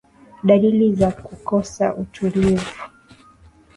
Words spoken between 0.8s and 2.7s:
za kukosa utulivu